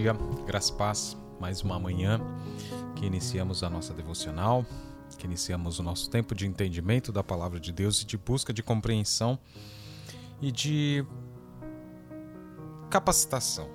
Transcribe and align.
dia, 0.00 0.16
graças 0.46 0.70
paz, 0.70 1.14
mais 1.38 1.60
uma 1.60 1.78
manhã 1.78 2.18
que 2.96 3.04
iniciamos 3.04 3.62
a 3.62 3.68
nossa 3.68 3.92
devocional, 3.92 4.64
que 5.18 5.26
iniciamos 5.26 5.78
o 5.78 5.82
nosso 5.82 6.08
tempo 6.08 6.34
de 6.34 6.46
entendimento 6.46 7.12
da 7.12 7.22
palavra 7.22 7.60
de 7.60 7.70
Deus 7.70 8.00
e 8.00 8.06
de 8.06 8.16
busca 8.16 8.50
de 8.50 8.62
compreensão 8.62 9.38
e 10.40 10.50
de 10.50 11.04
capacitação, 12.88 13.68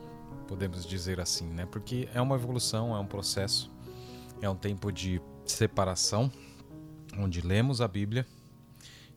podemos 0.47 0.83
dizer 0.83 1.19
assim, 1.19 1.45
né? 1.45 1.67
Porque 1.67 2.09
é 2.11 2.19
uma 2.19 2.33
evolução, 2.33 2.95
é 2.95 2.99
um 2.99 3.05
processo, 3.05 3.71
é 4.41 4.49
um 4.49 4.55
tempo 4.55 4.91
de 4.91 5.21
separação, 5.45 6.31
onde 7.19 7.39
lemos 7.39 7.81
a 7.81 7.87
Bíblia 7.87 8.25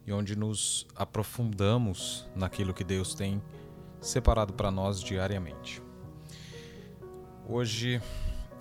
e 0.06 0.12
onde 0.12 0.36
nos 0.36 0.86
aprofundamos 0.94 2.28
naquilo 2.36 2.74
que 2.74 2.84
Deus 2.84 3.14
tem 3.14 3.42
separado 3.98 4.52
para 4.52 4.70
nós 4.70 5.00
diariamente. 5.00 5.87
Hoje 7.50 7.98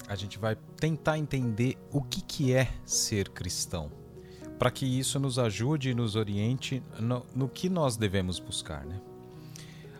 a 0.08 0.16
gente 0.16 0.40
vai 0.40 0.56
tentar 0.78 1.18
entender 1.18 1.78
o 1.92 2.02
que, 2.02 2.22
que 2.22 2.54
é 2.54 2.72
ser 2.86 3.28
cristão, 3.28 3.92
para 4.58 4.72
que 4.72 4.86
isso 4.86 5.20
nos 5.20 5.38
ajude 5.38 5.90
e 5.90 5.94
nos 5.94 6.16
oriente 6.16 6.82
no, 6.98 7.26
no 7.36 7.50
que 7.50 7.68
nós 7.68 7.98
devemos 7.98 8.40
buscar. 8.40 8.86
Né? 8.86 9.02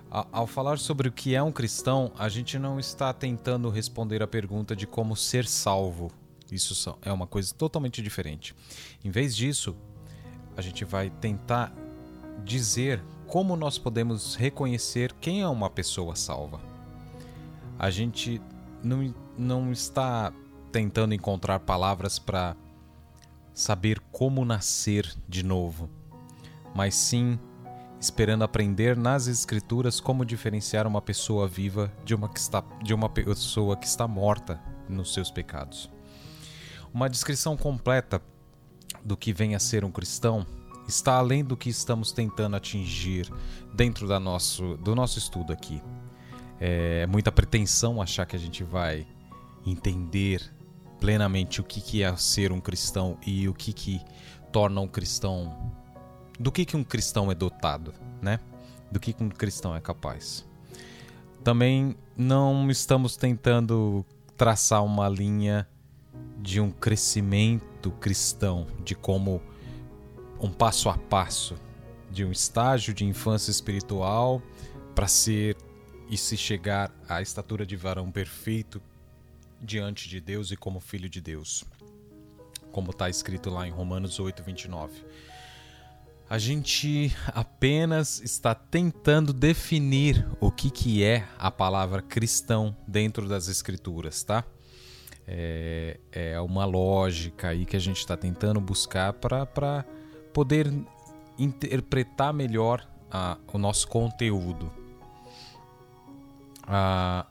Ao 0.10 0.48
falar 0.48 0.80
sobre 0.80 1.10
o 1.10 1.12
que 1.12 1.36
é 1.36 1.44
um 1.44 1.52
cristão, 1.52 2.14
a 2.18 2.30
gente 2.30 2.58
não 2.58 2.80
está 2.80 3.12
tentando 3.12 3.70
responder 3.70 4.24
a 4.24 4.28
pergunta 4.28 4.74
de 4.74 4.88
como 4.88 5.18
ser 5.18 5.46
salvo. 5.46 6.10
Isso 6.50 6.98
é 7.02 7.12
uma 7.12 7.28
coisa 7.28 7.54
totalmente 7.54 8.02
diferente. 8.02 8.56
Em 9.04 9.12
vez 9.12 9.36
disso, 9.36 9.76
a 10.56 10.62
gente 10.62 10.86
vai 10.86 11.10
tentar 11.10 11.74
dizer 12.46 13.04
como 13.28 13.58
nós 13.58 13.78
podemos 13.78 14.36
reconhecer 14.36 15.12
quem 15.20 15.42
é 15.42 15.48
uma 15.50 15.70
pessoa 15.70 16.16
salva. 16.16 16.62
A 17.78 17.90
gente 17.90 18.42
não, 18.88 19.14
não 19.38 19.72
está 19.72 20.34
tentando 20.72 21.14
encontrar 21.14 21.60
palavras 21.60 22.18
para 22.18 22.56
saber 23.54 24.00
como 24.12 24.46
nascer 24.46 25.14
de 25.28 25.44
novo, 25.44 25.90
mas 26.74 26.96
sim 26.96 27.40
esperando 28.00 28.44
aprender 28.44 28.96
nas 28.96 29.26
escrituras 29.26 30.00
como 30.00 30.24
diferenciar 30.24 30.86
uma 30.86 31.02
pessoa 31.02 31.48
viva 31.48 31.92
de 32.06 32.14
uma, 32.14 32.30
que 32.30 32.40
está, 32.40 32.64
de 32.84 32.94
uma 32.94 33.10
pessoa 33.10 33.76
que 33.76 33.88
está 33.88 34.08
morta 34.08 34.62
nos 34.88 35.14
seus 35.14 35.32
pecados. 35.32 35.90
Uma 36.94 37.10
descrição 37.10 37.58
completa 37.58 38.22
do 39.04 39.18
que 39.18 39.34
vem 39.34 39.56
a 39.56 39.60
ser 39.60 39.84
um 39.84 39.92
cristão 39.92 40.46
está 40.88 41.18
além 41.18 41.44
do 41.44 41.58
que 41.58 41.70
estamos 41.70 42.12
tentando 42.12 42.56
atingir 42.56 43.32
dentro 43.74 44.08
da 44.08 44.20
nosso, 44.20 44.78
do 44.78 44.96
nosso 44.96 45.18
estudo 45.18 45.52
aqui. 45.52 45.82
É 46.60 47.06
muita 47.08 47.32
pretensão 47.32 48.02
achar 48.02 48.26
que 48.26 48.36
a 48.36 48.40
gente 48.40 48.64
vai 48.64 49.06
entender 49.66 50.42
plenamente 51.00 51.62
o 51.62 51.64
que, 51.64 51.80
que 51.82 52.04
é 52.04 52.16
ser 52.16 52.52
um 52.52 52.60
cristão 52.60 53.18
e 53.26 53.48
o 53.48 53.54
que, 53.54 53.74
que 53.74 54.02
torna 54.52 54.82
um 54.82 54.88
cristão. 54.88 55.74
Do 56.40 56.52
que, 56.52 56.66
que 56.66 56.76
um 56.76 56.84
cristão 56.84 57.32
é 57.32 57.36
dotado, 57.36 57.94
né? 58.22 58.40
Do 58.92 59.00
que, 59.00 59.14
que 59.14 59.24
um 59.24 59.30
cristão 59.30 59.76
é 59.76 59.82
capaz. 59.82 60.46
Também 61.44 61.96
não 62.16 62.70
estamos 62.70 63.16
tentando 63.16 64.06
traçar 64.36 64.84
uma 64.84 65.10
linha 65.10 65.68
de 66.40 66.60
um 66.60 66.72
crescimento 66.72 67.92
cristão, 67.92 68.68
de 68.84 68.96
como 68.96 69.42
um 70.40 70.50
passo 70.50 70.90
a 70.90 70.98
passo 70.98 71.56
de 72.10 72.24
um 72.24 72.32
estágio 72.32 72.94
de 72.94 73.06
infância 73.06 73.52
espiritual 73.52 74.42
para 74.96 75.08
ser 75.08 75.58
e 76.10 76.18
se 76.18 76.38
chegar 76.38 76.92
à 77.08 77.22
estatura 77.22 77.66
de 77.66 77.76
varão 77.76 78.12
perfeito 78.12 78.82
diante 79.62 80.08
de 80.08 80.20
Deus 80.22 80.52
e 80.52 80.58
como 80.58 80.80
filho 80.80 81.10
de 81.10 81.20
Deus, 81.20 81.64
como 82.72 82.92
está 82.92 83.10
escrito 83.10 83.50
lá 83.50 83.68
em 83.68 83.72
Romanos 83.72 84.20
8, 84.20 84.44
29. 84.44 85.04
A 86.30 86.38
gente 86.38 87.16
apenas 87.28 88.20
está 88.20 88.54
tentando 88.54 89.32
definir 89.32 90.28
o 90.42 90.52
que, 90.52 90.70
que 90.70 91.04
é 91.04 91.26
a 91.40 91.50
palavra 91.50 92.02
cristão 92.02 92.76
dentro 92.86 93.30
das 93.30 93.48
Escrituras, 93.48 94.24
tá? 94.24 94.44
É, 95.26 96.00
é 96.12 96.40
uma 96.42 96.66
lógica 96.66 97.50
aí 97.50 97.66
que 97.66 97.76
a 97.76 97.80
gente 97.80 97.98
está 97.98 98.16
tentando 98.16 98.60
buscar 98.60 99.14
para 99.14 99.86
poder 100.34 100.72
interpretar 101.38 102.34
melhor 102.34 102.86
a, 103.10 103.38
o 103.52 103.58
nosso 103.58 103.88
conteúdo. 103.88 104.72
A, 106.68 107.26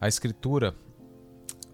a 0.00 0.08
escritura 0.08 0.74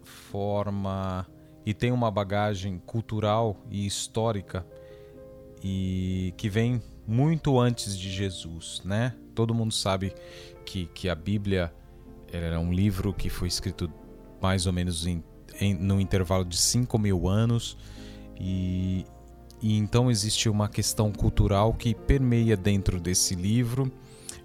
forma 0.03 1.25
e 1.65 1.73
tem 1.73 1.91
uma 1.91 2.11
bagagem 2.11 2.77
cultural 2.85 3.55
e 3.69 3.85
histórica 3.85 4.65
e 5.63 6.33
que 6.35 6.49
vem 6.49 6.81
muito 7.07 7.59
antes 7.59 7.97
de 7.97 8.11
Jesus, 8.11 8.81
né? 8.83 9.15
Todo 9.33 9.53
mundo 9.53 9.73
sabe 9.73 10.13
que, 10.65 10.87
que 10.87 11.07
a 11.07 11.15
Bíblia 11.15 11.73
era 12.31 12.59
um 12.59 12.73
livro 12.73 13.13
que 13.13 13.29
foi 13.29 13.47
escrito 13.47 13.91
mais 14.41 14.65
ou 14.65 14.73
menos 14.73 15.05
em, 15.05 15.23
em, 15.59 15.73
no 15.73 16.01
intervalo 16.01 16.43
de 16.43 16.57
5 16.57 16.97
mil 16.99 17.27
anos 17.27 17.77
e, 18.39 19.05
e 19.61 19.77
então 19.77 20.11
existe 20.11 20.49
uma 20.49 20.67
questão 20.67 21.11
cultural 21.11 21.73
que 21.73 21.93
permeia 21.93 22.57
dentro 22.57 22.99
desse 22.99 23.35
livro 23.35 23.91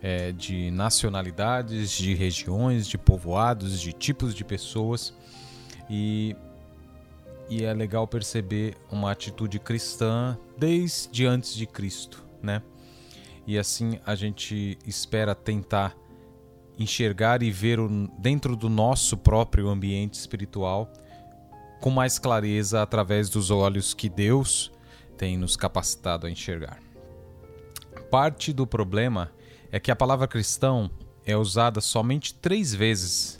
é, 0.02 0.32
de 0.32 0.70
nacionalidades, 0.70 1.90
de 1.90 2.14
regiões, 2.14 2.86
de 2.86 2.96
povoados, 2.96 3.80
de 3.80 3.92
tipos 3.92 4.34
de 4.34 4.44
pessoas 4.44 5.14
e, 5.90 6.36
e 7.48 7.64
é 7.64 7.72
legal 7.72 8.06
perceber 8.06 8.76
uma 8.90 9.10
atitude 9.10 9.58
cristã 9.58 10.38
desde 10.56 11.26
antes 11.26 11.54
de 11.54 11.66
Cristo, 11.66 12.24
né? 12.42 12.62
E 13.46 13.58
assim 13.58 13.98
a 14.04 14.14
gente 14.14 14.78
espera 14.86 15.34
tentar 15.34 15.96
enxergar 16.78 17.42
e 17.42 17.50
ver 17.50 17.78
dentro 18.18 18.54
do 18.54 18.68
nosso 18.68 19.16
próprio 19.16 19.68
ambiente 19.68 20.14
espiritual 20.14 20.92
com 21.80 21.90
mais 21.90 22.18
clareza 22.18 22.82
através 22.82 23.28
dos 23.28 23.50
olhos 23.50 23.94
que 23.94 24.08
Deus 24.08 24.70
tem 25.16 25.36
nos 25.36 25.56
capacitado 25.56 26.26
a 26.26 26.30
enxergar. 26.30 26.78
Parte 28.10 28.52
do 28.52 28.66
problema 28.66 29.32
é 29.70 29.78
que 29.78 29.90
a 29.90 29.96
palavra 29.96 30.26
cristão 30.26 30.90
é 31.24 31.36
usada 31.36 31.80
somente 31.80 32.34
três 32.34 32.74
vezes 32.74 33.38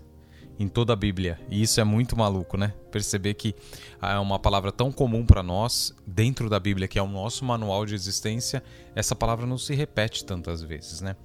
em 0.58 0.68
toda 0.68 0.92
a 0.92 0.96
Bíblia. 0.96 1.40
E 1.48 1.62
isso 1.62 1.80
é 1.80 1.84
muito 1.84 2.16
maluco, 2.16 2.56
né? 2.56 2.74
Perceber 2.90 3.34
que 3.34 3.54
é 4.02 4.18
uma 4.18 4.38
palavra 4.38 4.72
tão 4.72 4.90
comum 4.90 5.24
para 5.24 5.42
nós, 5.42 5.94
dentro 6.06 6.50
da 6.50 6.58
Bíblia, 6.58 6.88
que 6.88 6.98
é 6.98 7.02
o 7.02 7.06
nosso 7.06 7.44
manual 7.44 7.86
de 7.86 7.94
existência, 7.94 8.62
essa 8.94 9.14
palavra 9.14 9.46
não 9.46 9.56
se 9.56 9.74
repete 9.74 10.24
tantas 10.24 10.60
vezes, 10.60 11.00
né? 11.00 11.16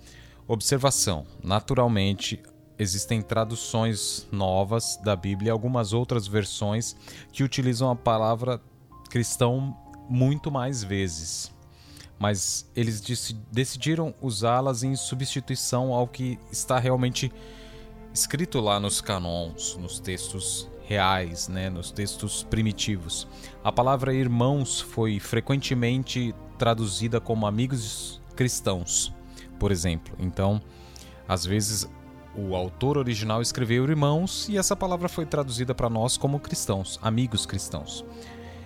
Observação: 0.48 1.26
naturalmente, 1.44 2.42
existem 2.78 3.22
traduções 3.22 4.28
novas 4.32 5.00
da 5.04 5.16
Bíblia 5.16 5.50
e 5.50 5.52
algumas 5.52 5.94
outras 5.94 6.28
versões 6.28 6.96
que 7.32 7.44
utilizam 7.44 7.90
a 7.90 7.96
palavra 7.96 8.62
cristão 9.10 9.76
muito 10.10 10.52
mais 10.52 10.84
vezes. 10.84 11.53
Mas 12.20 12.70
eles 12.76 13.02
decidiram 13.52 14.14
usá-las 14.22 14.84
em 14.84 14.96
substituição 14.96 15.94
ao 15.94 16.08
que 16.08 16.40
está 16.52 16.80
realmente 16.80 17.32
escrito 18.14 18.60
lá 18.60 18.80
nos 18.80 19.02
canons, 19.02 19.76
nos 19.78 20.00
textos 20.00 20.70
reais, 20.86 21.48
né, 21.48 21.70
nos 21.70 21.92
textos 21.92 22.44
primitivos. 22.44 23.28
A 23.64 23.72
palavra 23.72 24.14
irmãos 24.14 24.80
foi 24.80 25.20
frequentemente 25.20 26.34
traduzida 26.58 27.20
como 27.20 27.48
amigos 27.48 28.22
cristãos, 28.36 29.12
por 29.60 29.72
exemplo. 29.72 30.16
Então, 30.20 30.62
às 31.28 31.46
vezes 31.46 31.90
o 32.36 32.56
autor 32.56 32.98
original 32.98 33.42
escreveu 33.42 33.84
irmãos 33.86 34.48
e 34.50 34.58
essa 34.58 34.76
palavra 34.76 35.08
foi 35.08 35.26
traduzida 35.26 35.74
para 35.74 35.90
nós 35.90 36.18
como 36.18 36.40
cristãos, 36.40 37.00
amigos 37.02 37.46
cristãos. 37.46 38.04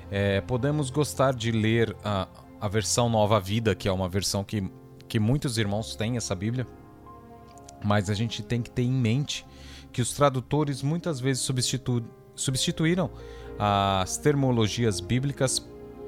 É, 0.09 0.41
podemos 0.41 0.89
gostar 0.89 1.33
de 1.33 1.51
ler 1.51 1.95
a, 2.03 2.27
a 2.59 2.67
versão 2.67 3.09
Nova 3.09 3.39
Vida, 3.39 3.75
que 3.75 3.87
é 3.87 3.91
uma 3.91 4.09
versão 4.09 4.43
que, 4.43 4.69
que 5.07 5.19
muitos 5.19 5.57
irmãos 5.57 5.95
têm 5.95 6.17
essa 6.17 6.35
Bíblia, 6.35 6.67
mas 7.83 8.09
a 8.09 8.13
gente 8.13 8.41
tem 8.41 8.61
que 8.61 8.69
ter 8.69 8.83
em 8.83 8.91
mente 8.91 9.45
que 9.91 10.01
os 10.01 10.13
tradutores 10.13 10.81
muitas 10.81 11.19
vezes 11.19 11.43
substitu, 11.43 12.03
substituíram 12.35 13.09
as 13.57 14.17
termologias 14.17 14.99
bíblicas 14.99 15.65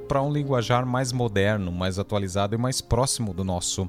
para 0.09 0.23
um 0.23 0.33
linguajar 0.33 0.87
mais 0.87 1.11
moderno, 1.11 1.71
mais 1.71 1.99
atualizado 1.99 2.55
e 2.55 2.57
mais 2.57 2.81
próximo 2.81 3.31
do 3.31 3.43
nosso 3.43 3.87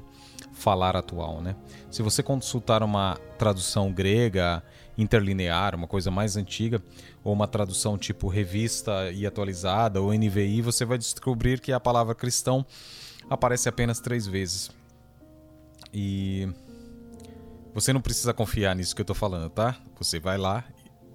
falar 0.53 0.95
atual, 0.95 1.41
né? 1.41 1.55
Se 1.89 2.03
você 2.03 2.21
consultar 2.21 2.83
uma 2.83 3.17
tradução 3.39 3.91
grega 3.91 4.61
interlinear, 4.95 5.73
uma 5.73 5.87
coisa 5.87 6.11
mais 6.11 6.37
antiga, 6.37 6.79
ou 7.23 7.33
uma 7.33 7.47
tradução 7.47 7.97
tipo 7.97 8.27
revista 8.27 9.11
e 9.11 9.25
atualizada 9.25 9.99
ou 9.99 10.13
NVI, 10.13 10.61
você 10.61 10.85
vai 10.85 10.99
descobrir 10.99 11.59
que 11.59 11.73
a 11.73 11.79
palavra 11.79 12.13
cristão 12.13 12.63
aparece 13.27 13.67
apenas 13.67 13.99
três 13.99 14.27
vezes. 14.27 14.69
E 15.91 16.47
você 17.73 17.91
não 17.91 18.01
precisa 18.01 18.31
confiar 18.31 18.75
nisso 18.75 18.93
que 18.93 19.01
eu 19.01 19.03
estou 19.03 19.15
falando, 19.15 19.49
tá? 19.49 19.75
Você 19.97 20.19
vai 20.19 20.37
lá 20.37 20.63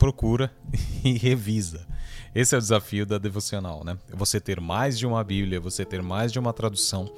procura 0.06 0.53
e 1.05 1.14
revisa. 1.14 1.85
Esse 2.32 2.55
é 2.55 2.58
o 2.58 2.61
desafio 2.61 3.05
da 3.05 3.19
devocional, 3.19 3.82
né? 3.82 3.99
Você 4.11 4.41
ter 4.41 4.61
mais 4.61 4.97
de 4.97 5.06
uma 5.06 5.25
Bíblia, 5.25 5.58
você 5.58 5.85
ter 5.85 6.00
mais 6.00 6.31
de 6.31 6.38
uma 6.38 6.53
tradução, 6.53 7.12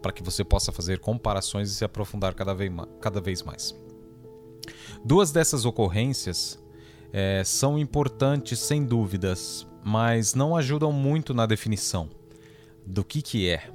para 0.00 0.10
que 0.10 0.22
você 0.22 0.42
possa 0.42 0.72
fazer 0.72 0.98
comparações 0.98 1.70
e 1.70 1.74
se 1.74 1.84
aprofundar 1.84 2.34
cada 2.34 2.52
vez, 2.52 2.72
cada 3.00 3.20
vez 3.20 3.42
mais. 3.42 3.78
Duas 5.04 5.30
dessas 5.30 5.64
ocorrências 5.64 6.58
é, 7.12 7.44
são 7.44 7.78
importantes, 7.78 8.58
sem 8.58 8.84
dúvidas, 8.84 9.66
mas 9.84 10.34
não 10.34 10.56
ajudam 10.56 10.90
muito 10.90 11.32
na 11.32 11.46
definição 11.46 12.08
do 12.84 13.04
que, 13.04 13.22
que 13.22 13.48
é. 13.48 13.70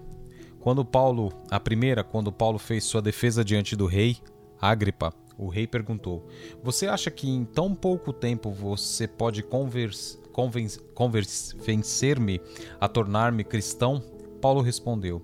Quando 0.60 0.84
Paulo, 0.84 1.32
a 1.50 1.60
primeira, 1.60 2.04
quando 2.04 2.34
Paulo 2.34 2.60
fez 2.60 2.84
sua 2.84 3.02
defesa 3.02 3.46
diante 3.46 3.76
do 3.78 3.86
rei, 3.86 4.18
Agripa, 4.60 5.14
o 5.38 5.48
rei 5.48 5.68
perguntou: 5.68 6.26
Você 6.64 6.88
acha 6.88 7.12
que 7.12 7.30
em 7.30 7.46
tão 7.46 7.76
pouco 7.76 8.12
tempo 8.12 8.50
você 8.52 9.08
pode 9.08 9.44
convencer-me 10.94 12.42
a 12.80 12.88
tornar-me 12.88 13.44
cristão? 13.44 14.02
Paulo 14.42 14.62
respondeu: 14.62 15.22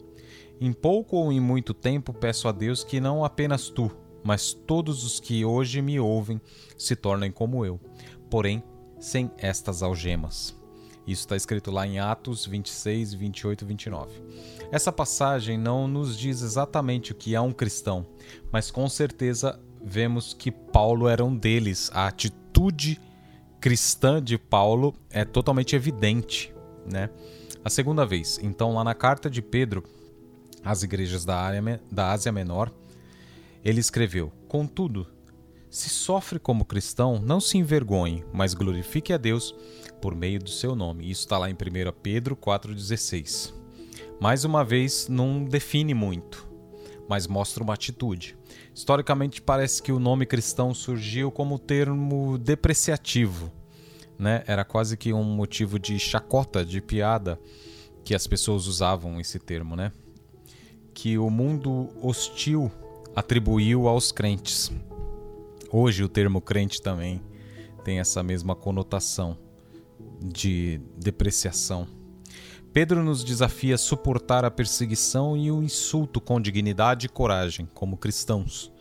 Em 0.62 0.72
pouco 0.72 1.18
ou 1.18 1.32
em 1.32 1.40
muito 1.40 1.74
tempo 1.74 2.14
peço 2.14 2.48
a 2.48 2.52
Deus 2.52 2.84
que 2.84 3.00
não 3.00 3.26
apenas 3.26 3.70
tu, 3.70 3.92
mas 4.24 4.54
todos 4.54 5.04
os 5.04 5.20
que 5.20 5.44
hoje 5.44 5.82
me 5.82 6.00
ouvem 6.00 6.40
se 6.78 6.96
tornem 6.96 7.32
como 7.32 7.66
eu, 7.66 7.80
porém 8.30 8.64
sem 9.00 9.32
estas 9.38 9.84
algemas. 9.84 10.56
Isso 11.06 11.24
está 11.24 11.36
escrito 11.36 11.70
lá 11.70 11.86
em 11.86 12.00
Atos 12.00 12.46
26, 12.46 13.14
28 13.14 13.64
e 13.64 13.68
29. 13.68 14.24
Essa 14.72 14.90
passagem 14.92 15.58
não 15.58 15.86
nos 15.86 16.18
diz 16.18 16.42
exatamente 16.42 17.12
o 17.12 17.16
que 17.16 17.36
é 17.36 17.42
um 17.42 17.52
cristão, 17.52 18.06
mas 18.50 18.72
com 18.72 18.88
certeza 18.88 19.60
vemos 19.84 20.34
que 20.34 20.52
Paulo 20.52 21.08
era 21.08 21.24
um 21.24 21.36
deles. 21.36 21.92
A 21.94 22.08
atitude 22.08 23.00
cristã 23.60 24.22
de 24.22 24.38
Paulo 24.38 24.94
é 25.10 25.26
totalmente 25.26 25.76
evidente, 25.76 26.54
né? 26.90 27.10
A 27.64 27.70
segunda 27.70 28.06
vez, 28.06 28.40
então 28.42 28.74
lá 28.74 28.84
na 28.84 28.94
carta 28.94 29.30
de 29.30 29.42
Pedro 29.42 29.84
às 30.64 30.84
igrejas 30.84 31.24
da, 31.24 31.38
área, 31.38 31.82
da 31.92 32.12
Ásia 32.12 32.32
Menor, 32.32 32.72
ele 33.64 33.80
escreveu: 33.80 34.32
Contudo, 34.48 35.08
se 35.70 35.90
sofre 35.90 36.40
como 36.40 36.66
cristão, 36.66 37.20
não 37.20 37.40
se 37.40 37.58
envergonhe, 37.58 38.24
mas 38.34 38.54
glorifique 38.54 39.14
a 39.14 39.18
Deus 39.18 39.56
por 40.02 40.14
meio 40.14 40.40
do 40.40 40.50
seu 40.50 40.76
nome. 40.76 41.10
Isso 41.10 41.22
está 41.22 41.38
lá 41.38 41.50
em 41.50 41.54
1 41.54 41.58
Pedro 42.02 42.36
4,16. 42.36 43.54
Mais 44.20 44.46
uma 44.46 44.64
vez, 44.64 45.08
não 45.08 45.44
define 45.44 45.94
muito, 45.94 46.48
mas 47.10 47.28
mostra 47.28 47.64
uma 47.64 47.74
atitude. 47.74 48.38
Historicamente, 48.74 49.42
parece 49.42 49.82
que 49.82 49.92
o 49.92 50.00
nome 50.00 50.26
cristão 50.26 50.74
surgiu 50.74 51.32
como 51.32 51.60
termo 51.60 52.38
depreciativo. 52.38 53.52
Né? 54.18 54.44
Era 54.48 54.66
quase 54.66 54.98
que 54.98 55.14
um 55.14 55.24
motivo 55.24 55.78
de 55.78 56.00
chacota, 56.00 56.66
de 56.66 56.82
piada, 56.82 57.40
que 58.04 58.16
as 58.16 58.26
pessoas 58.26 58.66
usavam 58.66 59.20
esse 59.20 59.38
termo. 59.38 59.76
Né? 59.76 59.92
Que 60.94 61.18
o 61.18 61.30
mundo 61.30 61.90
hostil 62.02 62.72
atribuiu 63.16 63.88
aos 63.88 64.12
crentes. 64.12 64.72
Hoje, 65.72 66.04
o 66.04 66.10
termo 66.10 66.42
crente 66.42 66.82
também 66.82 67.22
tem 67.84 68.00
essa 68.00 68.24
mesma 68.24 68.56
conotação 68.56 69.38
de 70.20 70.80
depreciação. 70.98 71.88
Pedro 72.74 73.04
nos 73.04 73.24
desafia 73.24 73.76
a 73.76 73.78
suportar 73.78 74.44
a 74.44 74.50
perseguição 74.50 75.38
e 75.38 75.52
o 75.52 75.62
insulto 75.62 76.20
com 76.20 76.42
dignidade 76.42 77.06
e 77.06 77.10
coragem, 77.10 77.70
como 77.72 77.96
cristãos. 77.96 78.74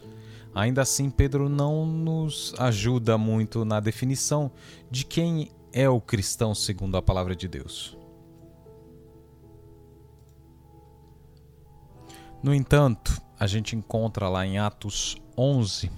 Ainda 0.54 0.80
assim, 0.80 1.10
Pedro 1.10 1.46
não 1.46 1.84
nos 1.84 2.54
ajuda 2.58 3.18
muito 3.18 3.66
na 3.66 3.80
definição 3.80 4.50
de 4.90 5.04
quem 5.04 5.52
é 5.74 5.90
o 5.90 6.00
cristão 6.00 6.54
segundo 6.54 6.96
a 6.96 7.02
palavra 7.02 7.36
de 7.36 7.46
Deus. 7.46 7.94
No 12.42 12.54
entanto, 12.54 13.20
a 13.38 13.46
gente 13.46 13.76
encontra 13.76 14.26
lá 14.30 14.46
em 14.46 14.58
Atos 14.58 15.18
11 15.36 15.90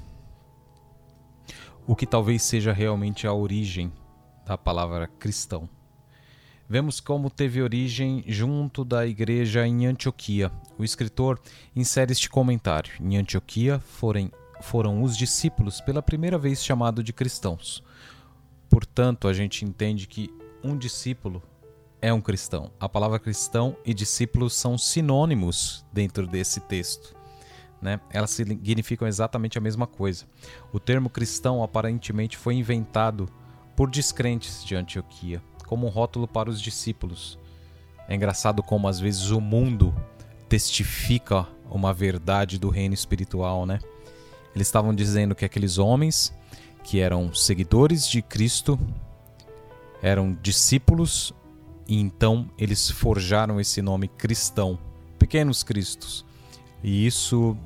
o 1.87 1.95
que 1.95 2.07
talvez 2.07 2.43
seja 2.43 2.73
realmente 2.73 3.25
a 3.25 3.33
origem 3.33 3.93
da 4.45 4.59
palavra 4.59 5.07
cristão. 5.07 5.69
Vemos 6.69 6.99
como 6.99 7.29
teve 7.29 7.61
origem 7.61 8.25
junto 8.27 8.85
da 8.85 9.07
igreja 9.07 9.67
em 9.67 9.87
Antioquia. 9.87 10.51
O 10.79 10.85
escritor 10.85 11.39
insere 11.77 12.13
este 12.13 12.31
comentário: 12.31 12.93
Em 13.01 13.19
Antioquia 13.19 13.79
foram, 13.79 14.31
foram 14.63 15.03
os 15.03 15.17
discípulos 15.17 15.81
pela 15.81 16.03
primeira 16.03 16.39
vez 16.39 16.65
chamados 16.65 17.05
de 17.05 17.13
cristãos. 17.13 17.83
Portanto, 18.71 19.29
a 19.29 19.33
gente 19.35 19.65
entende 19.65 20.07
que 20.07 20.31
um 20.63 20.77
discípulo 20.77 21.43
é 22.01 22.13
um 22.13 22.21
cristão. 22.21 22.71
A 22.81 22.89
palavra 22.89 23.19
cristão 23.19 23.77
e 23.85 23.93
discípulo 23.93 24.49
são 24.49 24.79
sinônimos 24.79 25.85
dentro 25.93 26.27
desse 26.27 26.61
texto. 26.61 27.15
Né? 27.81 28.01
Elas 28.11 28.31
significam 28.31 29.07
exatamente 29.07 29.59
a 29.59 29.61
mesma 29.61 29.87
coisa. 29.87 30.25
O 30.73 30.81
termo 30.81 31.11
cristão 31.11 31.63
aparentemente 31.63 32.39
foi 32.39 32.55
inventado 32.55 33.29
por 33.77 33.91
descrentes 33.91 34.65
de 34.65 34.75
Antioquia, 34.75 35.43
como 35.67 35.87
um 35.87 35.91
rótulo 35.91 36.27
para 36.29 36.51
os 36.51 36.61
discípulos. 36.61 37.39
É 38.09 38.15
engraçado 38.15 38.63
como 38.63 38.89
às 38.89 39.01
vezes 39.01 39.31
o 39.31 39.41
mundo 39.41 39.95
testifica 40.49 41.47
uma 41.71 41.93
verdade 41.93 42.59
do 42.59 42.69
reino 42.69 42.95
espiritual, 42.95 43.67
né? 43.67 43.79
Eles 44.55 44.69
estavam 44.69 44.95
dizendo 44.95 45.35
que 45.35 45.45
aqueles 45.45 45.79
homens 45.79 46.33
que 46.85 47.01
eram 47.01 47.35
seguidores 47.35 48.09
de 48.09 48.23
Cristo 48.23 48.79
eram 50.03 50.37
discípulos 50.41 51.33
e 51.89 51.99
então 51.99 52.49
eles 52.59 52.91
forjaram 52.91 53.59
esse 53.59 53.83
nome 53.83 54.07
cristão, 54.07 54.79
pequenos 55.19 55.63
cristos. 55.63 56.25
E 56.83 57.07
isso 57.07 57.57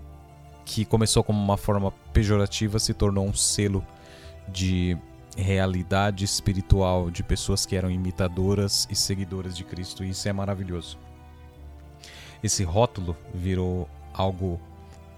que 0.65 0.85
começou 0.85 1.25
como 1.25 1.43
uma 1.43 1.56
forma 1.56 1.91
pejorativa 2.12 2.79
se 2.79 2.95
tornou 2.95 3.27
um 3.27 3.35
selo 3.35 3.85
de 4.49 4.97
realidade 5.43 6.25
espiritual 6.25 7.11
de 7.11 7.23
pessoas 7.23 7.64
que 7.64 7.76
eram 7.76 7.90
imitadoras 7.90 8.88
e 8.90 8.96
seguidoras 8.96 9.56
de 9.56 9.64
Cristo. 9.64 10.04
E 10.04 10.11
isso 10.11 10.28
é 10.28 10.33
maravilhoso. 10.33 10.99
Esse 12.42 12.64
rótulo 12.64 13.16
virou 13.33 13.88
algo 14.12 14.61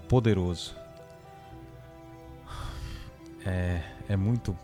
poderoso. 0.07 0.75
É, 3.45 3.81
é 4.07 4.15
muito. 4.15 4.57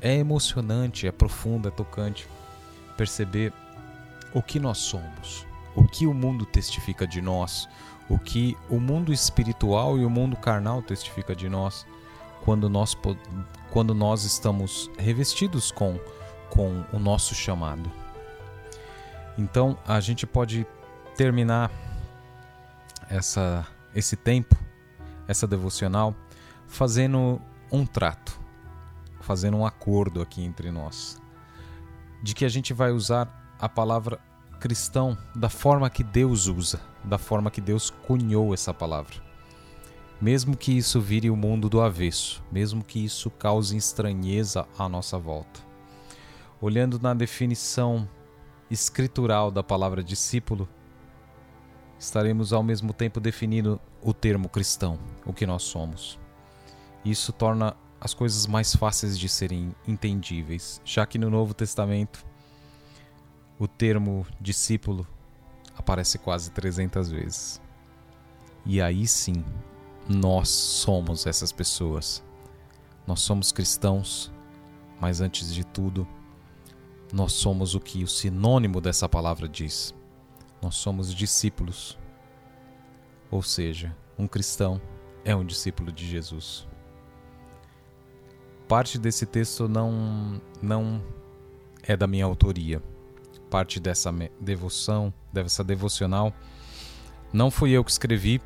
É 0.00 0.16
emocionante, 0.16 1.06
é 1.06 1.12
profundo, 1.12 1.68
é 1.68 1.70
tocante 1.70 2.26
perceber 2.96 3.52
o 4.34 4.42
que 4.42 4.58
nós 4.58 4.78
somos, 4.78 5.46
o 5.76 5.84
que 5.84 6.06
o 6.06 6.14
mundo 6.14 6.44
testifica 6.44 7.06
de 7.06 7.20
nós, 7.20 7.68
o 8.08 8.18
que 8.18 8.56
o 8.68 8.80
mundo 8.80 9.12
espiritual 9.12 9.98
e 9.98 10.04
o 10.04 10.10
mundo 10.10 10.36
carnal 10.36 10.82
testifica 10.82 11.36
de 11.36 11.48
nós 11.48 11.86
quando 12.44 12.68
nós, 12.68 12.96
quando 13.70 13.94
nós 13.94 14.24
estamos 14.24 14.90
revestidos 14.98 15.70
com, 15.70 15.98
com 16.50 16.84
o 16.92 16.98
nosso 16.98 17.34
chamado. 17.34 17.90
Então 19.38 19.78
a 19.86 20.00
gente 20.00 20.26
pode 20.26 20.66
terminar 21.16 21.70
essa, 23.08 23.66
esse 23.94 24.16
tempo, 24.16 24.56
essa 25.26 25.46
devocional, 25.46 26.14
fazendo 26.66 27.40
um 27.70 27.86
trato, 27.86 28.38
fazendo 29.20 29.56
um 29.56 29.66
acordo 29.66 30.20
aqui 30.20 30.44
entre 30.44 30.70
nós, 30.70 31.20
de 32.22 32.34
que 32.34 32.44
a 32.44 32.48
gente 32.48 32.72
vai 32.72 32.90
usar 32.90 33.54
a 33.58 33.68
palavra 33.68 34.18
cristão 34.58 35.16
da 35.34 35.48
forma 35.48 35.88
que 35.88 36.04
Deus 36.04 36.46
usa, 36.46 36.80
da 37.04 37.18
forma 37.18 37.50
que 37.50 37.60
Deus 37.60 37.90
cunhou 37.90 38.52
essa 38.52 38.72
palavra 38.72 39.31
mesmo 40.22 40.56
que 40.56 40.70
isso 40.70 41.00
vire 41.00 41.28
o 41.28 41.34
mundo 41.34 41.68
do 41.68 41.80
avesso, 41.80 42.44
mesmo 42.52 42.84
que 42.84 43.04
isso 43.04 43.28
cause 43.28 43.76
estranheza 43.76 44.68
à 44.78 44.88
nossa 44.88 45.18
volta. 45.18 45.58
Olhando 46.60 46.96
na 47.00 47.12
definição 47.12 48.08
escritural 48.70 49.50
da 49.50 49.64
palavra 49.64 50.00
discípulo, 50.00 50.68
estaremos 51.98 52.52
ao 52.52 52.62
mesmo 52.62 52.92
tempo 52.92 53.18
definindo 53.18 53.80
o 54.00 54.14
termo 54.14 54.48
cristão, 54.48 54.96
o 55.26 55.32
que 55.32 55.44
nós 55.44 55.64
somos. 55.64 56.20
Isso 57.04 57.32
torna 57.32 57.76
as 58.00 58.14
coisas 58.14 58.46
mais 58.46 58.76
fáceis 58.76 59.18
de 59.18 59.28
serem 59.28 59.74
entendíveis, 59.88 60.80
já 60.84 61.04
que 61.04 61.18
no 61.18 61.30
Novo 61.30 61.52
Testamento 61.52 62.24
o 63.58 63.66
termo 63.66 64.24
discípulo 64.40 65.04
aparece 65.76 66.16
quase 66.16 66.52
300 66.52 67.10
vezes. 67.10 67.60
E 68.64 68.80
aí 68.80 69.04
sim, 69.04 69.44
nós 70.08 70.48
somos 70.48 71.26
essas 71.26 71.52
pessoas. 71.52 72.22
Nós 73.06 73.20
somos 73.20 73.52
cristãos, 73.52 74.32
mas 75.00 75.20
antes 75.20 75.52
de 75.52 75.64
tudo, 75.64 76.06
nós 77.12 77.32
somos 77.32 77.74
o 77.74 77.80
que 77.80 78.02
o 78.02 78.08
sinônimo 78.08 78.80
dessa 78.80 79.08
palavra 79.08 79.48
diz. 79.48 79.94
Nós 80.60 80.76
somos 80.76 81.14
discípulos. 81.14 81.98
Ou 83.30 83.42
seja, 83.42 83.96
um 84.18 84.26
cristão 84.26 84.80
é 85.24 85.34
um 85.34 85.44
discípulo 85.44 85.90
de 85.92 86.06
Jesus. 86.06 86.68
parte 88.68 88.98
desse 88.98 89.26
texto 89.26 89.68
não 89.68 90.40
não 90.62 91.02
é 91.82 91.96
da 91.96 92.06
minha 92.06 92.24
autoria. 92.24 92.82
Parte 93.50 93.78
dessa 93.78 94.10
devoção, 94.40 95.12
dessa 95.30 95.62
devocional, 95.62 96.32
não 97.32 97.50
fui 97.50 97.70
eu 97.72 97.84
que 97.84 97.90
escrevi 97.90 98.40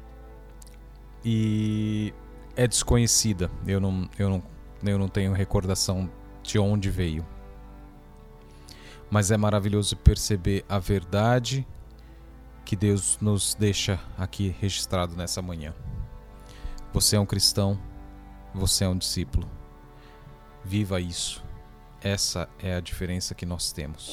e 1.28 2.14
é 2.54 2.68
desconhecida. 2.68 3.50
Eu 3.66 3.80
não, 3.80 4.09
eu 4.16 4.30
não, 4.30 4.42
eu 4.85 4.97
não 4.97 5.09
tenho 5.09 5.33
recordação 5.33 6.09
de 6.40 6.56
onde 6.56 6.88
veio. 6.88 7.26
Mas 9.11 9.33
é 9.33 9.37
maravilhoso 9.37 9.97
perceber 9.97 10.64
a 10.68 10.78
verdade 10.78 11.66
que 12.64 12.76
Deus 12.76 13.18
nos 13.21 13.56
deixa 13.56 13.99
aqui 14.16 14.54
registrado 14.61 15.16
nessa 15.16 15.42
manhã. 15.42 15.75
Você 16.92 17.16
é 17.16 17.21
um 17.21 17.26
cristão, 17.26 17.76
você 18.54 18.85
é 18.85 18.88
um 18.88 18.97
discípulo. 18.97 19.50
Viva 20.64 21.00
isso. 21.00 21.45
Essa 22.00 22.49
é 22.61 22.76
a 22.76 22.80
diferença 22.80 23.35
que 23.35 23.45
nós 23.45 23.73
temos. 23.73 24.12